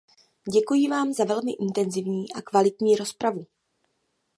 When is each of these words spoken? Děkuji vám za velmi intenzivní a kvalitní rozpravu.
Děkuji 0.53 0.87
vám 0.89 1.13
za 1.13 1.23
velmi 1.25 1.51
intenzivní 1.53 2.25
a 2.33 2.41
kvalitní 2.41 2.95
rozpravu. 2.95 3.45